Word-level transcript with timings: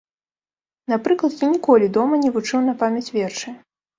Напрыклад, 0.93 1.33
я 1.43 1.49
ніколі 1.55 1.91
дома 1.97 2.15
не 2.23 2.31
вучыў 2.37 2.65
на 2.69 2.73
памяць 2.83 3.13
вершы. 3.19 3.55